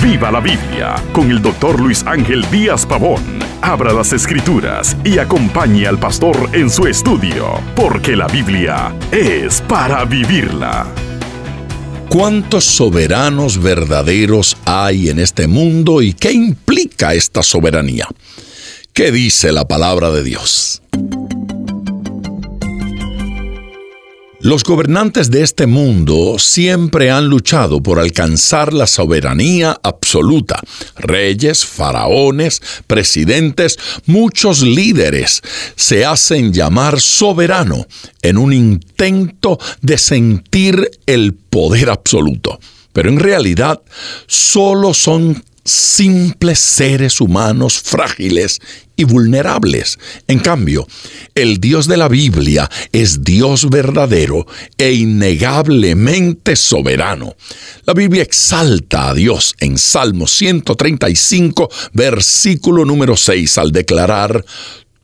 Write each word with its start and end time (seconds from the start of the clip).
Viva 0.00 0.30
la 0.30 0.38
Biblia 0.38 0.94
con 1.12 1.28
el 1.28 1.42
doctor 1.42 1.80
Luis 1.80 2.04
Ángel 2.06 2.48
Díaz 2.52 2.86
Pavón. 2.86 3.20
Abra 3.60 3.92
las 3.92 4.12
escrituras 4.12 4.96
y 5.04 5.18
acompañe 5.18 5.88
al 5.88 5.98
pastor 5.98 6.50
en 6.52 6.70
su 6.70 6.86
estudio, 6.86 7.60
porque 7.74 8.14
la 8.14 8.28
Biblia 8.28 8.94
es 9.10 9.60
para 9.62 10.04
vivirla. 10.04 10.86
¿Cuántos 12.08 12.64
soberanos 12.64 13.60
verdaderos 13.60 14.56
hay 14.66 15.08
en 15.08 15.18
este 15.18 15.48
mundo 15.48 16.00
y 16.00 16.12
qué 16.12 16.30
implica 16.30 17.14
esta 17.14 17.42
soberanía? 17.42 18.06
¿Qué 18.92 19.10
dice 19.10 19.50
la 19.50 19.66
palabra 19.66 20.12
de 20.12 20.22
Dios? 20.22 20.80
Los 24.42 24.64
gobernantes 24.64 25.30
de 25.30 25.42
este 25.42 25.68
mundo 25.68 26.36
siempre 26.36 27.12
han 27.12 27.28
luchado 27.28 27.80
por 27.80 28.00
alcanzar 28.00 28.72
la 28.72 28.88
soberanía 28.88 29.78
absoluta. 29.84 30.60
Reyes, 30.96 31.64
faraones, 31.64 32.60
presidentes, 32.88 33.78
muchos 34.06 34.62
líderes 34.62 35.42
se 35.76 36.04
hacen 36.04 36.52
llamar 36.52 37.00
soberano 37.00 37.86
en 38.20 38.36
un 38.36 38.52
intento 38.52 39.60
de 39.80 39.96
sentir 39.96 40.90
el 41.06 41.34
poder 41.34 41.88
absoluto. 41.88 42.58
Pero 42.92 43.10
en 43.10 43.20
realidad 43.20 43.80
solo 44.26 44.92
son 44.92 45.40
simples 45.64 46.58
seres 46.58 47.20
humanos 47.20 47.80
frágiles 47.80 48.60
y 48.96 49.04
vulnerables. 49.04 49.98
En 50.26 50.38
cambio, 50.38 50.86
el 51.34 51.58
Dios 51.58 51.86
de 51.86 51.96
la 51.96 52.08
Biblia 52.08 52.70
es 52.92 53.24
Dios 53.24 53.70
verdadero 53.70 54.46
e 54.76 54.92
innegablemente 54.92 56.56
soberano. 56.56 57.36
La 57.84 57.94
Biblia 57.94 58.22
exalta 58.22 59.10
a 59.10 59.14
Dios 59.14 59.54
en 59.60 59.78
Salmo 59.78 60.26
135, 60.26 61.70
versículo 61.92 62.84
número 62.84 63.16
6, 63.16 63.58
al 63.58 63.72
declarar, 63.72 64.44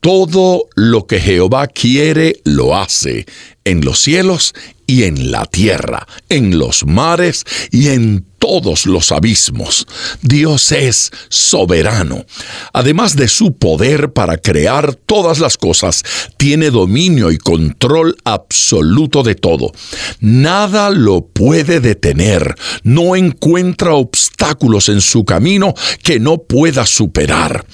todo 0.00 0.68
lo 0.76 1.06
que 1.06 1.20
Jehová 1.20 1.66
quiere 1.66 2.40
lo 2.44 2.76
hace, 2.76 3.26
en 3.68 3.84
los 3.84 3.98
cielos 4.00 4.54
y 4.86 5.04
en 5.04 5.30
la 5.30 5.44
tierra, 5.44 6.06
en 6.30 6.58
los 6.58 6.86
mares 6.86 7.44
y 7.70 7.88
en 7.88 8.24
todos 8.38 8.86
los 8.86 9.12
abismos. 9.12 9.86
Dios 10.22 10.72
es 10.72 11.10
soberano. 11.28 12.24
Además 12.72 13.14
de 13.14 13.28
su 13.28 13.58
poder 13.58 14.12
para 14.14 14.38
crear 14.38 14.94
todas 14.94 15.40
las 15.40 15.58
cosas, 15.58 16.02
tiene 16.38 16.70
dominio 16.70 17.30
y 17.30 17.36
control 17.36 18.16
absoluto 18.24 19.22
de 19.22 19.34
todo. 19.34 19.72
Nada 20.20 20.88
lo 20.88 21.26
puede 21.26 21.80
detener. 21.80 22.54
No 22.82 23.16
encuentra 23.16 23.92
obstáculos 23.92 24.88
en 24.88 25.02
su 25.02 25.26
camino 25.26 25.74
que 26.02 26.18
no 26.18 26.38
pueda 26.38 26.86
superar 26.86 27.66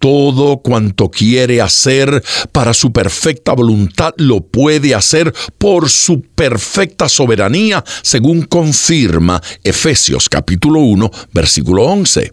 todo 0.00 0.62
cuanto 0.62 1.10
quiere 1.10 1.60
hacer 1.60 2.24
para 2.50 2.74
su 2.74 2.90
perfecta 2.92 3.52
voluntad 3.52 4.12
lo 4.16 4.40
puede 4.40 4.94
hacer 4.94 5.32
por 5.58 5.90
su 5.90 6.22
perfecta 6.22 7.08
soberanía, 7.08 7.84
según 8.02 8.42
confirma 8.42 9.40
Efesios 9.62 10.28
capítulo 10.28 10.80
1, 10.80 11.10
versículo 11.32 11.84
11 11.84 12.32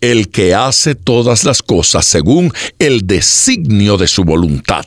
el 0.00 0.28
que 0.28 0.54
hace 0.54 0.94
todas 0.94 1.44
las 1.44 1.62
cosas 1.62 2.06
según 2.06 2.52
el 2.78 3.06
designio 3.06 3.96
de 3.96 4.06
su 4.06 4.24
voluntad. 4.24 4.84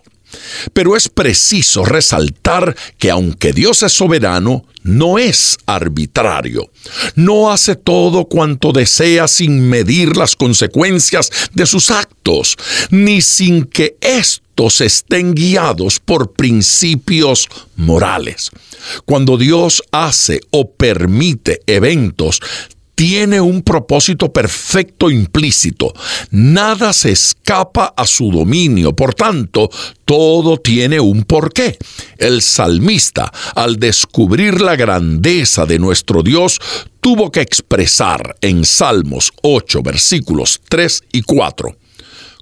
Pero 0.73 0.95
es 0.95 1.09
preciso 1.09 1.83
resaltar 1.83 2.75
que 2.97 3.11
aunque 3.11 3.53
Dios 3.53 3.83
es 3.83 3.93
soberano, 3.93 4.65
no 4.83 5.19
es 5.19 5.57
arbitrario. 5.65 6.71
No 7.15 7.51
hace 7.51 7.75
todo 7.75 8.25
cuanto 8.25 8.71
desea 8.71 9.27
sin 9.27 9.69
medir 9.69 10.17
las 10.17 10.35
consecuencias 10.35 11.31
de 11.53 11.65
sus 11.65 11.91
actos, 11.91 12.57
ni 12.89 13.21
sin 13.21 13.65
que 13.65 13.97
estos 14.01 14.81
estén 14.81 15.33
guiados 15.33 15.99
por 15.99 16.33
principios 16.33 17.47
morales. 17.75 18.51
Cuando 19.05 19.37
Dios 19.37 19.83
hace 19.91 20.41
o 20.49 20.71
permite 20.71 21.61
eventos, 21.67 22.41
tiene 22.95 23.41
un 23.41 23.61
propósito 23.61 24.31
perfecto 24.31 25.09
implícito. 25.09 25.93
Nada 26.29 26.93
se 26.93 27.11
escapa 27.11 27.93
a 27.95 28.05
su 28.05 28.31
dominio. 28.31 28.95
Por 28.95 29.13
tanto, 29.13 29.69
todo 30.05 30.57
tiene 30.57 30.99
un 30.99 31.23
porqué. 31.23 31.77
El 32.17 32.41
salmista, 32.41 33.31
al 33.55 33.77
descubrir 33.77 34.61
la 34.61 34.75
grandeza 34.75 35.65
de 35.65 35.79
nuestro 35.79 36.23
Dios, 36.23 36.59
tuvo 36.99 37.31
que 37.31 37.41
expresar 37.41 38.35
en 38.41 38.65
Salmos 38.65 39.31
8, 39.41 39.81
versículos 39.81 40.61
3 40.69 41.03
y 41.13 41.21
4. 41.23 41.75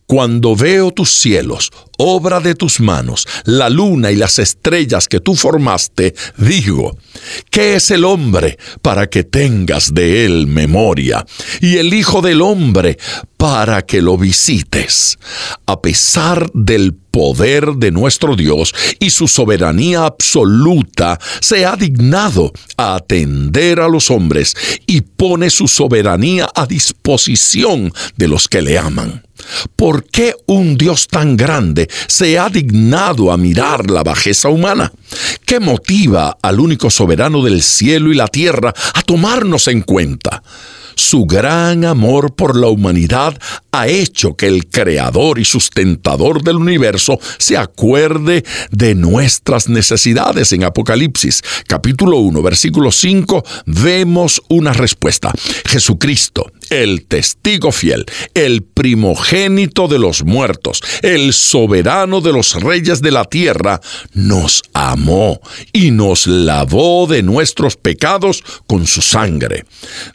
Cuando 0.10 0.56
veo 0.56 0.90
tus 0.90 1.12
cielos, 1.12 1.70
obra 2.00 2.40
de 2.40 2.56
tus 2.56 2.80
manos, 2.80 3.28
la 3.46 3.70
luna 3.70 4.10
y 4.10 4.16
las 4.16 4.40
estrellas 4.40 5.08
que 5.08 5.20
tú 5.20 5.36
formaste, 5.36 6.16
digo, 6.36 6.98
¿qué 7.52 7.76
es 7.76 7.92
el 7.92 8.04
hombre 8.06 8.58
para 8.82 9.08
que 9.08 9.24
tengas 9.24 9.94
de 9.94 10.26
él 10.26 10.48
memoria? 10.48 11.24
Y 11.62 11.78
el 11.78 11.94
Hijo 11.94 12.24
del 12.24 12.42
hombre 12.42 12.98
para 13.38 13.84
que 13.84 14.02
lo 14.02 14.18
visites. 14.18 15.20
A 15.68 15.80
pesar 15.80 16.50
del 16.56 16.96
poder 16.96 17.74
de 17.74 17.92
nuestro 17.92 18.36
Dios 18.36 18.74
y 19.00 19.12
su 19.12 19.28
soberanía 19.28 20.06
absoluta, 20.06 21.20
se 21.40 21.68
ha 21.68 21.76
dignado 21.76 22.52
a 22.78 22.96
atender 22.96 23.80
a 23.80 23.88
los 23.88 24.10
hombres 24.10 24.56
y 24.88 25.02
pone 25.02 25.52
su 25.52 25.68
soberanía 25.68 26.50
a 26.56 26.66
disposición 26.66 27.94
de 28.18 28.28
los 28.28 28.48
que 28.48 28.64
le 28.64 28.80
aman. 28.80 29.29
¿Por 29.76 30.06
qué 30.06 30.36
un 30.48 30.78
Dios 30.78 31.08
tan 31.08 31.38
grande 31.38 31.90
se 32.08 32.38
ha 32.38 32.50
dignado 32.50 33.32
a 33.32 33.38
mirar 33.38 33.90
la 33.90 34.04
bajeza 34.04 34.50
humana? 34.50 34.92
¿Qué 35.46 35.60
motiva 35.60 36.38
al 36.42 36.60
único 36.60 36.90
soberano 36.90 37.44
del 37.44 37.62
cielo 37.62 38.12
y 38.12 38.16
la 38.16 38.28
tierra 38.28 38.74
a 38.94 39.02
tomarnos 39.02 39.68
en 39.68 39.82
cuenta? 39.82 40.44
Su 41.00 41.26
gran 41.26 41.86
amor 41.86 42.36
por 42.36 42.58
la 42.58 42.68
humanidad 42.68 43.40
ha 43.72 43.88
hecho 43.88 44.36
que 44.36 44.48
el 44.48 44.68
creador 44.68 45.40
y 45.40 45.46
sustentador 45.46 46.44
del 46.44 46.58
universo 46.58 47.18
se 47.38 47.56
acuerde 47.56 48.44
de 48.72 48.96
nuestras 48.96 49.70
necesidades. 49.70 50.52
En 50.52 50.66
Apocalipsis 50.66 51.42
capítulo 51.68 52.18
1 52.18 52.42
versículo 52.42 52.92
5 52.92 53.46
vemos 53.66 54.42
una 54.50 54.74
respuesta. 54.74 55.32
Jesucristo, 55.66 56.52
el 56.70 57.06
testigo 57.06 57.72
fiel, 57.72 58.06
el 58.34 58.64
primogénito 58.64 59.88
de 59.88 60.00
los 60.00 60.24
muertos, 60.24 60.82
el 61.02 61.34
soberano 61.34 62.22
de 62.22 62.34
los 62.34 62.54
reyes 62.62 63.02
de 63.02 63.12
la 63.12 63.26
tierra, 63.26 63.82
nos 64.14 64.62
amó 64.74 65.42
y 65.74 65.92
nos 65.92 66.28
lavó 66.28 67.08
de 67.08 67.24
nuestros 67.24 67.76
pecados 67.76 68.44
con 68.68 68.88
su 68.88 69.02
sangre. 69.02 69.66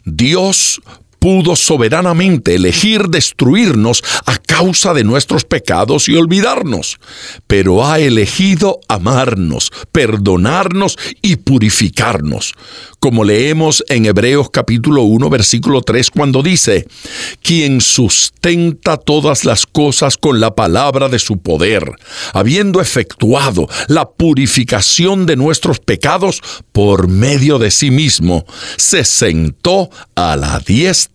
Dios 0.05 0.81
pudo 1.25 1.55
soberanamente 1.55 2.53
elegir 2.53 3.07
destruirnos 3.07 4.03
a 4.27 4.37
causa 4.37 4.93
de 4.93 5.03
nuestros 5.03 5.43
pecados 5.43 6.07
y 6.07 6.15
olvidarnos, 6.15 6.99
pero 7.47 7.83
ha 7.83 7.97
elegido 7.97 8.79
amarnos, 8.87 9.71
perdonarnos 9.91 10.99
y 11.23 11.37
purificarnos, 11.37 12.53
como 12.99 13.23
leemos 13.23 13.83
en 13.89 14.05
Hebreos 14.05 14.51
capítulo 14.51 15.01
1 15.01 15.27
versículo 15.31 15.81
3 15.81 16.11
cuando 16.11 16.43
dice, 16.43 16.85
quien 17.41 17.81
sustenta 17.81 18.97
todas 18.97 19.45
las 19.45 19.65
cosas 19.65 20.17
con 20.17 20.39
la 20.39 20.53
palabra 20.53 21.09
de 21.09 21.17
su 21.17 21.39
poder, 21.39 21.91
habiendo 22.33 22.81
efectuado 22.81 23.67
la 23.87 24.07
purificación 24.11 25.25
de 25.25 25.37
nuestros 25.37 25.79
pecados 25.79 26.43
por 26.71 27.07
medio 27.07 27.57
de 27.57 27.71
sí 27.71 27.89
mismo, 27.89 28.45
se 28.77 29.03
sentó 29.03 29.89
a 30.13 30.35
la 30.35 30.59
diestra 30.59 31.14